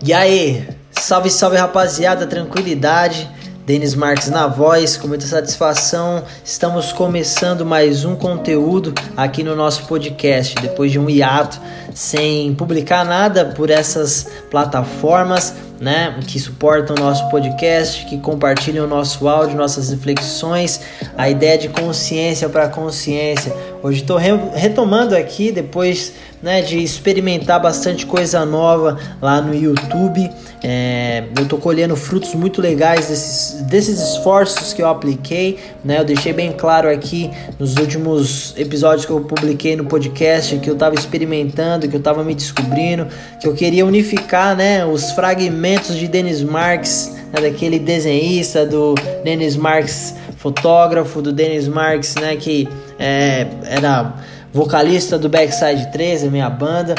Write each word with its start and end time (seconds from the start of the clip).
E 0.00 0.12
aí, 0.12 0.64
salve, 0.92 1.28
salve 1.28 1.56
rapaziada, 1.56 2.24
tranquilidade. 2.26 3.28
Denis 3.66 3.94
Marques 3.94 4.30
na 4.30 4.46
voz, 4.46 4.96
com 4.96 5.08
muita 5.08 5.26
satisfação. 5.26 6.22
Estamos 6.42 6.92
começando 6.92 7.66
mais 7.66 8.04
um 8.04 8.14
conteúdo 8.14 8.94
aqui 9.16 9.42
no 9.42 9.54
nosso 9.56 9.84
podcast, 9.86 10.54
depois 10.54 10.92
de 10.92 10.98
um 10.98 11.10
hiato 11.10 11.60
sem 11.92 12.54
publicar 12.54 13.04
nada 13.04 13.44
por 13.44 13.70
essas 13.70 14.26
plataformas, 14.50 15.52
né, 15.80 16.18
que 16.26 16.38
suportam 16.38 16.96
o 16.96 16.98
nosso 16.98 17.28
podcast, 17.28 18.04
que 18.06 18.18
compartilham 18.18 18.84
o 18.84 18.88
nosso 18.88 19.28
áudio, 19.28 19.56
nossas 19.56 19.90
reflexões, 19.90 20.80
a 21.16 21.30
ideia 21.30 21.56
de 21.56 21.68
consciência 21.68 22.48
para 22.48 22.68
consciência. 22.68 23.54
Hoje 23.82 24.00
estou 24.00 24.16
re 24.16 24.30
retomando 24.54 25.14
aqui 25.16 25.52
depois 25.52 26.14
né, 26.42 26.62
de 26.62 26.78
experimentar 26.82 27.60
bastante 27.60 28.06
coisa 28.06 28.44
nova 28.44 28.98
lá 29.20 29.40
no 29.40 29.54
YouTube. 29.54 30.30
É, 30.62 31.24
eu 31.36 31.44
estou 31.44 31.58
colhendo 31.58 31.94
frutos 31.94 32.34
muito 32.34 32.60
legais 32.60 33.06
desses, 33.06 33.62
desses 33.62 34.00
esforços 34.00 34.72
que 34.72 34.82
eu 34.82 34.88
apliquei. 34.88 35.58
Né, 35.84 36.00
eu 36.00 36.04
deixei 36.04 36.32
bem 36.32 36.52
claro 36.52 36.90
aqui 36.90 37.30
nos 37.58 37.76
últimos 37.76 38.52
episódios 38.56 39.06
que 39.06 39.12
eu 39.12 39.20
publiquei 39.20 39.76
no 39.76 39.84
podcast 39.84 40.58
que 40.58 40.68
eu 40.68 40.74
estava 40.74 40.96
experimentando, 40.96 41.88
que 41.88 41.94
eu 41.94 42.00
estava 42.00 42.24
me 42.24 42.34
descobrindo, 42.34 43.06
que 43.40 43.46
eu 43.46 43.54
queria 43.54 43.86
unificar 43.86 44.56
né, 44.56 44.84
os 44.84 45.12
fragmentos 45.12 45.67
de 45.76 46.08
Denis 46.08 46.42
Marques, 46.42 47.12
né, 47.32 47.40
daquele 47.40 47.78
desenhista, 47.78 48.64
do 48.64 48.94
Denis 49.22 49.56
Marques 49.56 50.14
fotógrafo, 50.36 51.20
do 51.20 51.32
Denis 51.32 51.68
Marques, 51.68 52.14
né, 52.14 52.36
que 52.36 52.68
é, 52.98 53.46
era 53.64 54.14
vocalista 54.52 55.18
do 55.18 55.28
Backside 55.28 55.92
3, 55.92 56.24
a 56.24 56.30
minha 56.30 56.48
banda. 56.48 56.94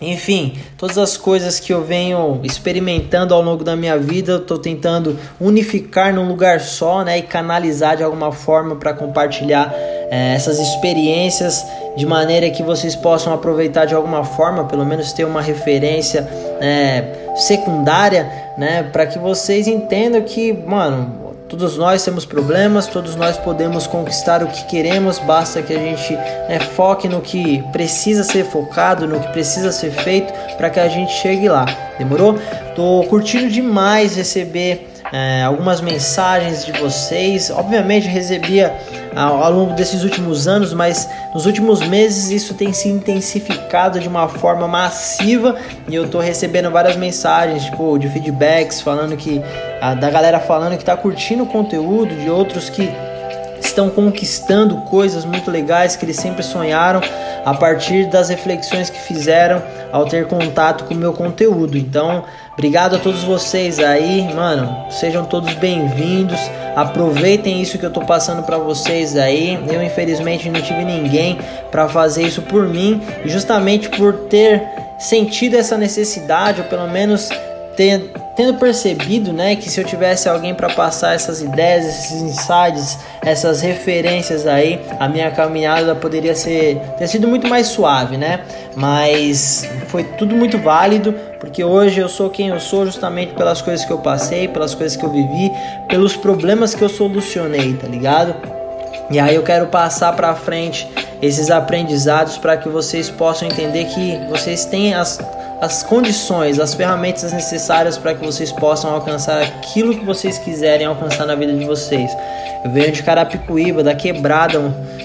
Enfim, 0.00 0.56
todas 0.78 0.96
as 0.96 1.18
coisas 1.18 1.60
que 1.60 1.74
eu 1.74 1.84
venho 1.84 2.40
experimentando 2.42 3.34
ao 3.34 3.42
longo 3.42 3.62
da 3.62 3.76
minha 3.76 3.98
vida, 3.98 4.32
eu 4.32 4.38
estou 4.38 4.56
tentando 4.56 5.18
unificar 5.38 6.14
num 6.14 6.26
lugar 6.26 6.60
só, 6.60 7.04
né, 7.04 7.18
e 7.18 7.22
canalizar 7.22 7.98
de 7.98 8.02
alguma 8.02 8.32
forma 8.32 8.76
para 8.76 8.94
compartilhar 8.94 9.74
é, 10.10 10.34
essas 10.34 10.58
experiências 10.58 11.64
de 11.96 12.04
maneira 12.04 12.50
que 12.50 12.62
vocês 12.62 12.96
possam 12.96 13.32
aproveitar 13.32 13.84
de 13.86 13.94
alguma 13.94 14.24
forma, 14.24 14.64
pelo 14.64 14.84
menos 14.84 15.12
ter 15.12 15.24
uma 15.24 15.40
referência 15.40 16.28
é, 16.60 17.04
secundária, 17.36 18.30
né, 18.58 18.82
para 18.92 19.06
que 19.06 19.18
vocês 19.18 19.66
entendam 19.68 20.20
que, 20.22 20.52
mano, 20.52 21.30
Todos 21.50 21.76
nós 21.76 22.04
temos 22.04 22.24
problemas, 22.24 22.86
todos 22.86 23.16
nós 23.16 23.36
podemos 23.36 23.84
conquistar 23.84 24.40
o 24.40 24.46
que 24.46 24.66
queremos, 24.66 25.18
basta 25.18 25.60
que 25.60 25.74
a 25.74 25.78
gente 25.80 26.12
né, 26.14 26.60
foque 26.76 27.08
no 27.08 27.20
que 27.20 27.60
precisa 27.72 28.22
ser 28.22 28.44
focado, 28.44 29.04
no 29.04 29.18
que 29.18 29.26
precisa 29.32 29.72
ser 29.72 29.90
feito 29.90 30.32
para 30.56 30.70
que 30.70 30.78
a 30.78 30.86
gente 30.86 31.10
chegue 31.10 31.48
lá. 31.48 31.66
Demorou? 31.98 32.38
Tô 32.76 33.04
curtindo 33.10 33.50
demais 33.50 34.14
receber 34.14 34.89
é, 35.12 35.42
algumas 35.42 35.80
mensagens 35.80 36.64
de 36.64 36.72
vocês. 36.72 37.50
Obviamente 37.50 38.06
recebia 38.06 38.72
ao, 39.14 39.42
ao, 39.42 39.52
longo 39.52 39.74
desses 39.74 40.04
últimos 40.04 40.46
anos, 40.46 40.72
mas 40.72 41.08
nos 41.34 41.46
últimos 41.46 41.80
meses 41.80 42.30
isso 42.30 42.54
tem 42.54 42.72
se 42.72 42.88
intensificado 42.88 43.98
de 43.98 44.08
uma 44.08 44.28
forma 44.28 44.68
massiva 44.68 45.56
e 45.88 45.94
eu 45.94 46.08
tô 46.08 46.20
recebendo 46.20 46.70
várias 46.70 46.96
mensagens, 46.96 47.64
tipo, 47.64 47.98
de 47.98 48.08
feedbacks 48.08 48.80
falando 48.80 49.16
que 49.16 49.42
a, 49.80 49.94
da 49.94 50.10
galera 50.10 50.38
falando 50.38 50.76
que 50.78 50.84
tá 50.84 50.96
curtindo 50.96 51.42
o 51.42 51.46
conteúdo, 51.46 52.14
de 52.14 52.30
outros 52.30 52.70
que 52.70 52.88
estão 53.60 53.90
conquistando 53.90 54.76
coisas 54.82 55.24
muito 55.24 55.50
legais 55.50 55.96
que 55.96 56.04
eles 56.04 56.16
sempre 56.16 56.42
sonharam 56.42 57.00
a 57.44 57.54
partir 57.54 58.06
das 58.06 58.28
reflexões 58.28 58.90
que 58.90 58.98
fizeram 58.98 59.62
ao 59.92 60.04
ter 60.06 60.26
contato 60.26 60.84
com 60.84 60.94
o 60.94 60.96
meu 60.96 61.12
conteúdo. 61.12 61.76
Então, 61.76 62.24
obrigado 62.52 62.96
a 62.96 62.98
todos 62.98 63.22
vocês 63.22 63.78
aí, 63.78 64.22
mano. 64.34 64.90
Sejam 64.90 65.24
todos 65.24 65.52
bem-vindos. 65.54 66.38
Aproveitem 66.76 67.60
isso 67.60 67.78
que 67.78 67.84
eu 67.84 67.90
tô 67.90 68.00
passando 68.02 68.42
para 68.42 68.58
vocês 68.58 69.16
aí. 69.16 69.58
Eu 69.72 69.82
infelizmente 69.82 70.48
não 70.48 70.60
tive 70.60 70.84
ninguém 70.84 71.38
para 71.70 71.88
fazer 71.88 72.22
isso 72.22 72.42
por 72.42 72.66
mim, 72.68 73.00
justamente 73.24 73.88
por 73.88 74.12
ter 74.28 74.62
sentido 74.98 75.56
essa 75.56 75.76
necessidade, 75.76 76.60
ou 76.60 76.66
pelo 76.68 76.86
menos 76.88 77.30
ter, 77.76 78.12
tendo 78.36 78.54
percebido, 78.54 79.32
né, 79.32 79.56
que 79.56 79.68
se 79.68 79.80
eu 79.80 79.84
tivesse 79.84 80.28
alguém 80.28 80.54
para 80.54 80.70
passar 80.70 81.14
essas 81.14 81.42
ideias, 81.42 81.84
esses 81.84 82.22
insights, 82.22 82.98
essas 83.22 83.60
referências 83.60 84.46
aí, 84.46 84.80
a 84.98 85.08
minha 85.08 85.30
caminhada 85.30 85.94
poderia 85.94 86.34
ser 86.34 86.80
ter 86.96 87.06
sido 87.08 87.26
muito 87.26 87.48
mais 87.48 87.66
suave, 87.66 88.16
né? 88.16 88.40
Mas 88.76 89.68
foi 89.88 90.04
tudo 90.04 90.34
muito 90.34 90.58
válido, 90.58 91.14
porque 91.38 91.62
hoje 91.64 92.00
eu 92.00 92.08
sou 92.08 92.30
quem 92.30 92.48
eu 92.48 92.60
sou 92.60 92.86
justamente 92.86 93.34
pelas 93.34 93.60
coisas 93.60 93.84
que 93.84 93.92
eu 93.92 93.98
passei, 93.98 94.48
pelas 94.48 94.74
coisas 94.74 94.96
que 94.96 95.04
eu 95.04 95.10
vivi, 95.10 95.50
pelos 95.88 96.16
problemas 96.16 96.74
que 96.74 96.82
eu 96.82 96.88
solucionei, 96.88 97.74
tá 97.74 97.88
ligado? 97.88 98.34
E 99.10 99.18
aí 99.18 99.34
eu 99.34 99.42
quero 99.42 99.66
passar 99.66 100.14
para 100.14 100.34
frente 100.36 100.88
esses 101.20 101.50
aprendizados 101.50 102.38
para 102.38 102.56
que 102.56 102.68
vocês 102.68 103.10
possam 103.10 103.48
entender 103.48 103.86
que 103.86 104.18
vocês 104.30 104.64
têm 104.64 104.94
as 104.94 105.18
as 105.60 105.82
condições, 105.82 106.58
as 106.58 106.74
ferramentas 106.74 107.32
necessárias 107.32 107.98
para 107.98 108.14
que 108.14 108.24
vocês 108.24 108.50
possam 108.50 108.90
alcançar 108.90 109.42
aquilo 109.42 109.94
que 109.94 110.04
vocês 110.04 110.38
quiserem 110.38 110.86
alcançar 110.86 111.26
na 111.26 111.34
vida 111.34 111.52
de 111.52 111.64
vocês. 111.64 112.10
Eu 112.64 112.70
venho 112.70 112.90
de 112.92 113.02
Carapicuíba, 113.02 113.82
da 113.82 113.94
quebrada, 113.94 114.58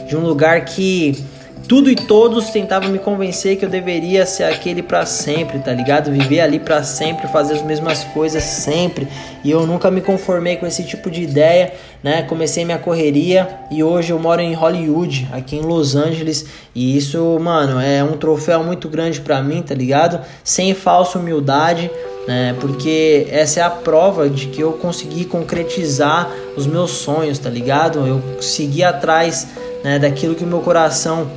de 0.07 0.15
um 0.15 0.21
lugar 0.21 0.63
que 0.63 1.25
tudo 1.67 1.89
e 1.89 1.95
todos 1.95 2.49
tentavam 2.49 2.89
me 2.89 2.99
convencer 2.99 3.57
que 3.57 3.65
eu 3.65 3.69
deveria 3.69 4.25
ser 4.25 4.43
aquele 4.43 4.81
para 4.81 5.05
sempre, 5.05 5.59
tá 5.59 5.73
ligado? 5.73 6.11
Viver 6.11 6.41
ali 6.41 6.59
para 6.59 6.83
sempre, 6.83 7.27
fazer 7.27 7.55
as 7.55 7.61
mesmas 7.61 8.03
coisas 8.05 8.43
sempre. 8.43 9.07
E 9.43 9.51
eu 9.51 9.65
nunca 9.65 9.89
me 9.89 10.01
conformei 10.01 10.57
com 10.57 10.65
esse 10.65 10.83
tipo 10.83 11.09
de 11.09 11.23
ideia, 11.23 11.73
né? 12.03 12.23
Comecei 12.23 12.63
minha 12.63 12.77
correria 12.77 13.47
e 13.71 13.83
hoje 13.83 14.11
eu 14.11 14.19
moro 14.19 14.41
em 14.41 14.53
Hollywood, 14.53 15.27
aqui 15.31 15.55
em 15.55 15.61
Los 15.61 15.95
Angeles, 15.95 16.45
e 16.73 16.95
isso, 16.95 17.37
mano, 17.39 17.79
é 17.79 18.03
um 18.03 18.17
troféu 18.17 18.63
muito 18.63 18.87
grande 18.87 19.21
para 19.21 19.41
mim, 19.41 19.61
tá 19.61 19.73
ligado? 19.73 20.19
Sem 20.43 20.73
falsa 20.73 21.19
humildade. 21.19 21.89
né? 22.27 22.55
porque 22.59 23.27
essa 23.29 23.59
é 23.59 23.63
a 23.63 23.69
prova 23.69 24.29
de 24.29 24.47
que 24.47 24.61
eu 24.61 24.73
consegui 24.73 25.25
concretizar 25.25 26.29
os 26.57 26.65
meus 26.65 26.91
sonhos, 26.91 27.37
tá 27.37 27.49
ligado? 27.49 28.05
Eu 28.05 28.41
segui 28.41 28.83
atrás 28.83 29.47
né, 29.83 29.99
daquilo 29.99 30.33
que 30.33 30.43
o 30.43 30.47
meu 30.47 30.61
coração 30.61 31.29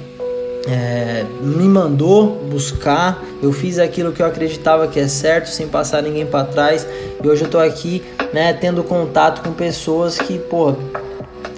é, 0.67 1.25
me 1.41 1.69
mandou 1.69 2.45
buscar, 2.51 3.23
eu 3.43 3.53
fiz 3.53 3.79
aquilo 3.79 4.13
que 4.13 4.23
eu 4.23 4.27
acreditava 4.27 4.87
que 4.89 4.99
é 4.99 5.09
certo, 5.09 5.49
sem 5.49 5.69
passar 5.69 6.03
ninguém 6.03 6.27
para 6.27 6.45
trás, 6.45 6.87
e 7.23 7.29
hoje 7.29 7.45
eu 7.45 7.51
tô 7.51 7.59
aqui, 7.59 8.03
né, 8.33 8.53
tendo 8.53 8.83
contato 8.83 9.43
com 9.43 9.53
pessoas 9.53 10.19
que, 10.19 10.39
pô, 10.39 10.75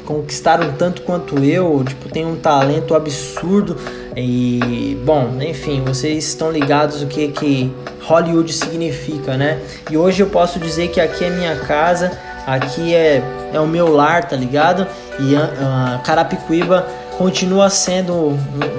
conquistaram 0.05 0.73
tanto 0.73 1.03
quanto 1.03 1.39
eu, 1.45 1.85
tipo, 1.85 2.09
tem 2.09 2.27
um 2.27 2.35
talento 2.35 2.95
absurdo 2.95 3.77
e, 4.17 4.99
bom, 5.05 5.39
enfim, 5.41 5.83
vocês 5.85 6.25
estão 6.27 6.51
ligados 6.51 7.01
o 7.01 7.07
que 7.07 7.29
que 7.29 7.73
Hollywood 8.03 8.53
significa, 8.53 9.37
né? 9.37 9.61
E 9.89 9.97
hoje 9.97 10.21
eu 10.21 10.27
posso 10.27 10.59
dizer 10.59 10.89
que 10.89 11.01
aqui 11.01 11.25
é 11.25 11.31
minha 11.31 11.55
casa, 11.61 12.11
aqui 12.45 12.93
é, 12.93 13.23
é 13.53 13.61
o 13.61 13.69
meu 13.69 13.89
lar, 13.89 14.29
tá 14.29 14.35
ligado? 14.35 14.85
E 15.21 15.35
uh, 15.35 16.03
Carapicuíba 16.03 16.87
continua 17.21 17.69
sendo 17.69 18.35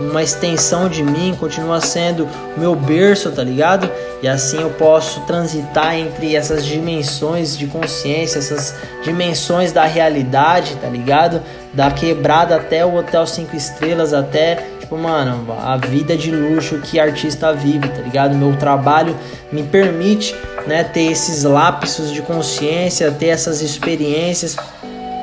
uma 0.10 0.24
extensão 0.24 0.90
de 0.90 1.04
mim, 1.04 1.38
continua 1.40 1.80
sendo 1.80 2.28
meu 2.58 2.76
berço, 2.76 3.32
tá 3.32 3.44
ligado? 3.44 3.88
E 4.20 4.28
assim 4.28 4.60
eu 4.60 4.72
posso 4.72 5.20
transitar 5.28 5.94
entre 5.96 6.36
essas 6.36 6.66
dimensões 6.66 7.56
de 7.56 7.68
consciência, 7.68 8.40
essas 8.40 8.74
dimensões 9.04 9.72
da 9.72 9.86
realidade, 9.86 10.76
tá 10.78 10.88
ligado? 10.88 11.40
Da 11.72 11.92
quebrada 11.92 12.56
até 12.56 12.84
o 12.84 12.96
hotel 12.96 13.28
5 13.28 13.56
estrelas, 13.56 14.12
até, 14.12 14.56
tipo, 14.80 14.98
mano, 14.98 15.46
a 15.64 15.78
vida 15.78 16.18
de 16.18 16.32
luxo 16.32 16.80
que 16.80 17.00
artista 17.00 17.54
vive, 17.54 17.90
tá 17.90 18.02
ligado? 18.02 18.36
Meu 18.36 18.58
trabalho 18.58 19.16
me 19.52 19.62
permite, 19.62 20.36
né, 20.66 20.84
ter 20.84 21.12
esses 21.12 21.44
lapsos 21.44 22.12
de 22.12 22.24
consciência, 22.24 23.12
ter 23.12 23.28
essas 23.28 23.62
experiências. 23.62 24.58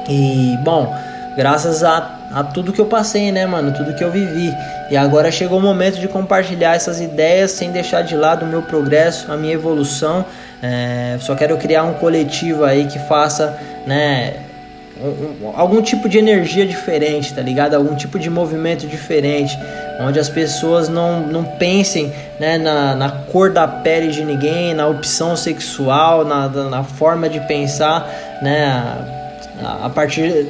E, 0.08 0.56
bom, 0.62 0.96
graças 1.36 1.82
a 1.82 2.17
a 2.30 2.44
tudo 2.44 2.72
que 2.72 2.80
eu 2.80 2.86
passei, 2.86 3.32
né, 3.32 3.46
mano? 3.46 3.72
Tudo 3.72 3.94
que 3.94 4.04
eu 4.04 4.10
vivi. 4.10 4.54
E 4.90 4.96
agora 4.96 5.30
chegou 5.30 5.58
o 5.58 5.62
momento 5.62 5.98
de 5.98 6.08
compartilhar 6.08 6.74
essas 6.74 7.00
ideias 7.00 7.52
sem 7.52 7.70
deixar 7.70 8.02
de 8.02 8.14
lado 8.14 8.44
o 8.44 8.48
meu 8.48 8.62
progresso, 8.62 9.32
a 9.32 9.36
minha 9.36 9.54
evolução. 9.54 10.24
É, 10.62 11.16
só 11.20 11.34
quero 11.34 11.56
criar 11.56 11.84
um 11.84 11.94
coletivo 11.94 12.64
aí 12.64 12.86
que 12.86 12.98
faça, 12.98 13.56
né, 13.86 14.34
um, 15.00 15.52
algum 15.54 15.80
tipo 15.80 16.08
de 16.08 16.18
energia 16.18 16.66
diferente, 16.66 17.32
tá 17.32 17.40
ligado? 17.40 17.74
Algum 17.74 17.94
tipo 17.94 18.18
de 18.18 18.28
movimento 18.28 18.86
diferente, 18.86 19.58
onde 20.00 20.18
as 20.18 20.28
pessoas 20.28 20.88
não, 20.88 21.20
não 21.20 21.44
pensem 21.44 22.12
né, 22.38 22.58
na, 22.58 22.94
na 22.94 23.10
cor 23.10 23.50
da 23.50 23.66
pele 23.66 24.08
de 24.08 24.24
ninguém, 24.24 24.74
na 24.74 24.86
opção 24.86 25.36
sexual, 25.36 26.24
na, 26.24 26.48
na 26.48 26.82
forma 26.82 27.28
de 27.28 27.40
pensar, 27.40 28.08
né? 28.42 28.66
A, 29.62 29.86
a 29.86 29.90
partir 29.90 30.48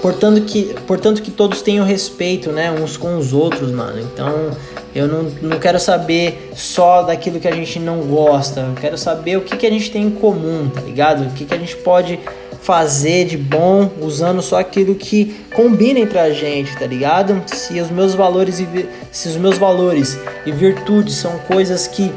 Portanto 0.00 0.40
que, 0.42 0.74
portanto 0.86 1.20
que 1.22 1.30
todos 1.30 1.60
tenham 1.60 1.84
respeito, 1.84 2.50
né, 2.50 2.70
uns 2.70 2.96
com 2.96 3.18
os 3.18 3.32
outros, 3.32 3.70
mano. 3.70 4.00
Então, 4.00 4.50
Eu 4.94 5.06
não, 5.06 5.22
não 5.40 5.58
quero 5.58 5.78
saber 5.78 6.50
só 6.56 7.02
daquilo 7.02 7.38
que 7.38 7.46
a 7.46 7.54
gente 7.54 7.78
não 7.78 7.98
gosta. 8.00 8.60
Eu 8.60 8.74
quero 8.74 8.98
saber 8.98 9.36
o 9.36 9.42
que, 9.42 9.56
que 9.56 9.66
a 9.66 9.70
gente 9.70 9.90
tem 9.90 10.02
em 10.02 10.10
comum, 10.10 10.68
tá 10.68 10.80
ligado? 10.80 11.26
O 11.26 11.30
que, 11.30 11.44
que 11.44 11.54
a 11.54 11.58
gente 11.58 11.76
pode 11.76 12.18
fazer 12.60 13.24
de 13.24 13.36
bom 13.36 13.88
usando 14.00 14.42
só 14.42 14.58
aquilo 14.58 14.94
que 14.94 15.44
combina 15.54 16.00
entre 16.00 16.18
a 16.18 16.32
gente, 16.32 16.76
tá 16.76 16.86
ligado? 16.86 17.40
Se 17.46 17.80
os 17.80 17.90
meus 17.90 18.14
valores 18.14 18.58
e 18.58 18.88
se 19.12 19.28
os 19.28 19.36
meus 19.36 19.56
valores 19.56 20.18
e 20.44 20.50
virtudes 20.50 21.14
são 21.14 21.38
coisas 21.38 21.86
que 21.86 22.12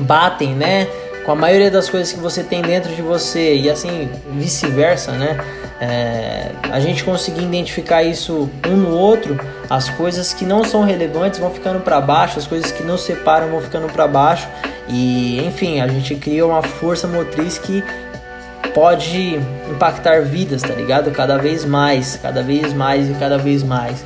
batem, 0.00 0.54
né? 0.54 0.88
Com 1.24 1.32
a 1.32 1.36
maioria 1.36 1.70
das 1.70 1.88
coisas 1.88 2.12
que 2.12 2.18
você 2.18 2.42
tem 2.42 2.62
dentro 2.62 2.92
de 2.92 3.00
você 3.00 3.54
e 3.54 3.70
assim 3.70 4.08
vice-versa, 4.32 5.12
né? 5.12 5.38
É, 5.84 6.52
a 6.70 6.78
gente 6.78 7.02
conseguir 7.02 7.42
identificar 7.42 8.04
isso 8.04 8.48
um 8.68 8.76
no 8.76 8.90
outro, 8.90 9.36
as 9.68 9.90
coisas 9.90 10.32
que 10.32 10.44
não 10.44 10.62
são 10.62 10.84
relevantes 10.84 11.40
vão 11.40 11.50
ficando 11.50 11.80
para 11.80 12.00
baixo, 12.00 12.38
as 12.38 12.46
coisas 12.46 12.70
que 12.70 12.84
não 12.84 12.96
separam 12.96 13.48
vão 13.48 13.60
ficando 13.60 13.88
para 13.92 14.06
baixo 14.06 14.46
e 14.88 15.44
enfim, 15.44 15.80
a 15.80 15.88
gente 15.88 16.14
cria 16.14 16.46
uma 16.46 16.62
força 16.62 17.08
motriz 17.08 17.58
que 17.58 17.82
pode 18.72 19.40
impactar 19.68 20.22
vidas, 20.22 20.62
tá 20.62 20.72
ligado? 20.72 21.10
Cada 21.10 21.36
vez 21.36 21.64
mais, 21.64 22.16
cada 22.16 22.44
vez 22.44 22.72
mais 22.72 23.10
e 23.10 23.14
cada 23.14 23.36
vez 23.36 23.64
mais. 23.64 24.04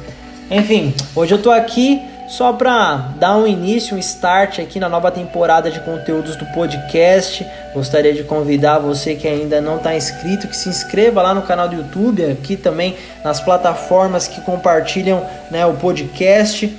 Enfim, 0.50 0.94
hoje 1.14 1.34
eu 1.34 1.42
tô 1.42 1.50
aqui 1.50 2.02
só 2.28 2.52
para 2.52 3.12
dar 3.18 3.36
um 3.36 3.46
início, 3.46 3.96
um 3.96 3.98
start 3.98 4.58
aqui 4.58 4.80
na 4.80 4.88
nova 4.88 5.10
temporada 5.10 5.70
de 5.70 5.80
conteúdos 5.80 6.36
do 6.36 6.44
podcast. 6.46 7.46
Gostaria 7.72 8.12
de 8.12 8.24
convidar 8.24 8.78
você 8.78 9.14
que 9.14 9.28
ainda 9.28 9.60
não 9.60 9.76
está 9.76 9.94
inscrito 9.94 10.48
que 10.48 10.56
se 10.56 10.68
inscreva 10.68 11.22
lá 11.22 11.32
no 11.32 11.42
canal 11.42 11.68
do 11.68 11.76
YouTube, 11.76 12.24
aqui 12.24 12.56
também 12.56 12.96
nas 13.22 13.40
plataformas 13.40 14.26
que 14.26 14.40
compartilham 14.40 15.24
né, 15.50 15.64
o 15.66 15.74
podcast. 15.74 16.74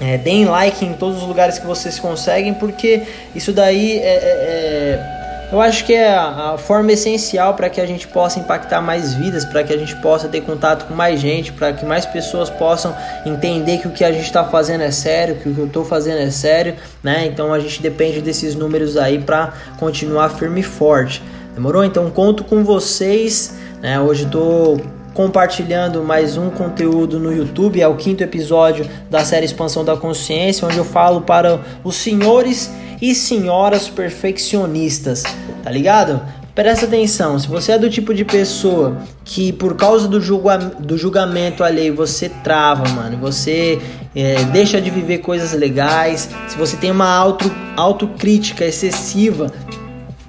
É, 0.00 0.18
deem 0.18 0.46
like 0.46 0.84
em 0.84 0.94
todos 0.94 1.18
os 1.18 1.28
lugares 1.28 1.60
que 1.60 1.66
vocês 1.66 1.98
conseguem, 2.00 2.52
porque 2.54 3.02
isso 3.36 3.52
daí 3.52 3.98
é, 3.98 4.02
é, 4.02 4.08
é 4.08 5.21
eu 5.52 5.60
acho 5.60 5.84
que 5.84 5.92
é 5.92 6.08
a, 6.08 6.56
forma 6.56 6.92
essencial 6.92 7.52
para 7.52 7.68
que 7.68 7.78
a 7.78 7.84
gente 7.84 8.08
possa 8.08 8.40
impactar 8.40 8.80
mais 8.80 9.12
vidas, 9.12 9.44
para 9.44 9.62
que 9.62 9.70
a 9.70 9.76
gente 9.76 9.94
possa 9.96 10.26
ter 10.26 10.40
contato 10.40 10.86
com 10.86 10.94
mais 10.94 11.20
gente, 11.20 11.52
para 11.52 11.74
que 11.74 11.84
mais 11.84 12.06
pessoas 12.06 12.48
possam 12.48 12.96
entender 13.26 13.76
que 13.76 13.86
o 13.86 13.90
que 13.90 14.02
a 14.02 14.10
gente 14.10 14.24
está 14.24 14.44
fazendo 14.44 14.80
é 14.80 14.90
sério, 14.90 15.36
que 15.36 15.50
o 15.50 15.54
que 15.54 15.60
eu 15.60 15.66
estou 15.66 15.84
fazendo 15.84 16.20
é 16.20 16.30
sério, 16.30 16.74
né? 17.02 17.26
Então 17.26 17.52
a 17.52 17.60
gente 17.60 17.82
depende 17.82 18.22
desses 18.22 18.54
números 18.54 18.96
aí 18.96 19.18
para 19.18 19.52
continuar 19.78 20.30
firme 20.30 20.60
e 20.60 20.62
forte. 20.62 21.22
Demorou? 21.54 21.84
Então 21.84 22.08
conto 22.10 22.44
com 22.44 22.64
vocês. 22.64 23.54
Né? 23.82 24.00
Hoje 24.00 24.24
estou 24.24 24.80
compartilhando 25.12 26.02
mais 26.02 26.38
um 26.38 26.48
conteúdo 26.48 27.18
no 27.20 27.30
YouTube, 27.30 27.78
é 27.78 27.86
o 27.86 27.96
quinto 27.96 28.24
episódio 28.24 28.88
da 29.10 29.22
série 29.22 29.44
Expansão 29.44 29.84
da 29.84 29.98
Consciência, 29.98 30.66
onde 30.66 30.78
eu 30.78 30.84
falo 30.84 31.20
para 31.20 31.60
os 31.84 31.96
senhores 31.96 32.70
e 33.02 33.16
senhoras 33.16 33.88
perfeccionistas, 33.88 35.24
tá 35.60 35.68
ligado? 35.68 36.22
Presta 36.54 36.86
atenção, 36.86 37.36
se 37.36 37.48
você 37.48 37.72
é 37.72 37.78
do 37.78 37.90
tipo 37.90 38.14
de 38.14 38.24
pessoa 38.24 38.98
que 39.24 39.52
por 39.54 39.74
causa 39.74 40.06
do, 40.06 40.20
julga, 40.20 40.58
do 40.58 40.96
julgamento 40.96 41.64
alheio 41.64 41.96
você 41.96 42.28
trava, 42.28 42.88
mano, 42.90 43.16
você 43.16 43.80
é, 44.14 44.44
deixa 44.44 44.80
de 44.80 44.88
viver 44.88 45.18
coisas 45.18 45.52
legais, 45.52 46.28
se 46.46 46.56
você 46.56 46.76
tem 46.76 46.92
uma 46.92 47.08
auto, 47.08 47.50
autocrítica 47.74 48.64
excessiva, 48.64 49.50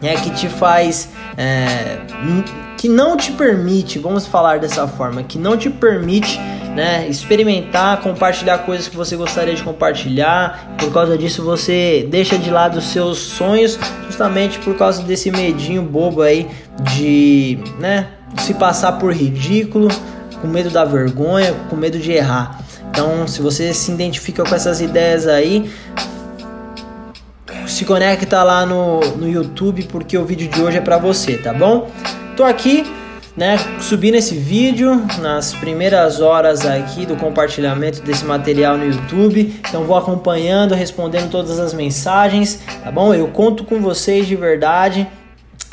é, 0.01 0.15
que 0.15 0.31
te 0.31 0.49
faz 0.49 1.09
é, 1.37 1.99
que 2.83 2.89
não 2.89 3.15
te 3.15 3.31
permite, 3.31 3.97
vamos 3.97 4.27
falar 4.27 4.59
dessa 4.59 4.85
forma, 4.85 5.23
que 5.23 5.39
não 5.39 5.55
te 5.55 5.69
permite 5.69 6.37
né, 6.75 7.07
experimentar, 7.07 8.01
compartilhar 8.01 8.57
coisas 8.57 8.89
que 8.89 8.97
você 8.97 9.15
gostaria 9.15 9.55
de 9.55 9.63
compartilhar. 9.63 10.75
Por 10.77 10.91
causa 10.91 11.17
disso, 11.17 11.41
você 11.41 12.05
deixa 12.11 12.37
de 12.37 12.49
lado 12.49 12.79
os 12.79 12.87
seus 12.87 13.19
sonhos, 13.19 13.79
justamente 14.05 14.59
por 14.59 14.75
causa 14.75 15.01
desse 15.01 15.31
medinho 15.31 15.81
bobo 15.81 16.21
aí 16.21 16.45
de, 16.93 17.57
né, 17.79 18.09
se 18.41 18.53
passar 18.53 18.99
por 18.99 19.13
ridículo, 19.13 19.87
com 20.41 20.47
medo 20.49 20.69
da 20.69 20.83
vergonha, 20.83 21.55
com 21.69 21.77
medo 21.77 21.97
de 21.97 22.11
errar. 22.11 22.59
Então, 22.89 23.25
se 23.25 23.41
você 23.41 23.73
se 23.73 23.93
identifica 23.93 24.43
com 24.43 24.53
essas 24.53 24.81
ideias 24.81 25.25
aí, 25.25 25.71
se 27.65 27.85
conecta 27.85 28.43
lá 28.43 28.65
no, 28.65 28.99
no 29.15 29.29
YouTube 29.29 29.83
porque 29.83 30.17
o 30.17 30.25
vídeo 30.25 30.49
de 30.49 30.61
hoje 30.61 30.79
é 30.79 30.81
para 30.81 30.97
você, 30.97 31.37
tá 31.37 31.53
bom? 31.53 31.89
Tô 32.35 32.43
aqui, 32.43 32.83
né, 33.37 33.57
subindo 33.79 34.15
esse 34.15 34.33
vídeo 34.35 35.05
nas 35.21 35.53
primeiras 35.53 36.19
horas 36.19 36.65
aqui 36.65 37.05
do 37.05 37.15
compartilhamento 37.15 38.01
desse 38.01 38.25
material 38.25 38.75
no 38.75 38.85
YouTube. 38.85 39.61
Então 39.69 39.83
vou 39.83 39.95
acompanhando, 39.95 40.73
respondendo 40.73 41.29
todas 41.29 41.59
as 41.59 41.75
mensagens, 41.75 42.59
tá 42.83 42.91
bom? 42.91 43.13
Eu 43.13 43.27
conto 43.27 43.63
com 43.63 43.79
vocês 43.79 44.25
de 44.25 44.35
verdade 44.35 45.07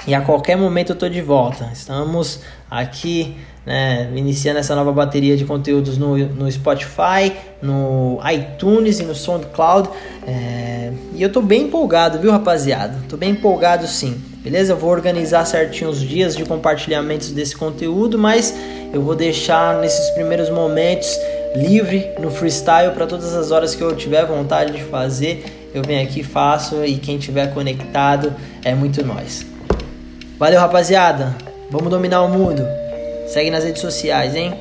e 0.07 0.15
a 0.15 0.21
qualquer 0.21 0.55
momento 0.57 0.93
eu 0.93 0.97
tô 0.97 1.09
de 1.09 1.23
volta. 1.23 1.71
Estamos 1.73 2.43
aqui 2.71 3.39
né, 3.67 4.11
iniciando 4.15 4.59
essa 4.59 4.75
nova 4.75 4.93
bateria 4.93 5.37
de 5.37 5.45
conteúdos 5.45 5.99
no, 5.99 6.17
no 6.17 6.51
Spotify, 6.51 7.33
no 7.63 8.19
iTunes 8.33 9.01
e 9.01 9.03
no 9.03 9.15
SoundCloud. 9.15 9.89
É, 10.27 10.93
e 11.15 11.23
eu 11.23 11.31
tô 11.31 11.41
bem 11.41 11.63
empolgado, 11.63 12.19
viu, 12.19 12.31
rapaziada? 12.31 12.99
Tô 13.09 13.17
bem 13.17 13.31
empolgado 13.31 13.87
sim 13.87 14.31
beleza? 14.43 14.73
Eu 14.73 14.77
vou 14.77 14.91
organizar 14.91 15.45
certinho 15.45 15.91
os 15.91 16.01
dias 16.01 16.35
de 16.35 16.45
compartilhamentos 16.45 17.31
desse 17.31 17.57
conteúdo, 17.57 18.19
mas 18.19 18.55
eu 18.93 19.03
vou 19.03 19.15
deixar 19.15 19.79
nesses 19.81 20.11
primeiros 20.11 20.49
momentos 20.51 21.19
livre 21.55 22.11
no 22.19 22.31
freestyle 22.31 22.93
para 22.93 23.07
todas 23.07 23.35
as 23.35 23.51
horas 23.51 23.75
que 23.75 23.83
eu 23.83 23.95
tiver 23.95 24.25
vontade 24.25 24.73
de 24.73 24.83
fazer. 24.85 25.45
Eu 25.75 25.83
venho 25.83 26.03
aqui, 26.03 26.23
faço 26.23 26.85
e 26.85 26.97
quem 26.97 27.19
tiver 27.19 27.53
conectado 27.53 28.35
é 28.65 28.75
muito 28.75 29.05
nós. 29.05 29.47
Valeu, 30.39 30.59
rapaziada. 30.59 31.37
Vamos 31.71 31.91
dominar 31.91 32.23
o 32.23 32.29
mundo. 32.29 32.80
Segue 33.31 33.49
nas 33.51 33.63
redes 33.63 33.81
sociais, 33.81 34.35
hein? 34.35 34.53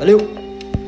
Valeu! 0.00 0.37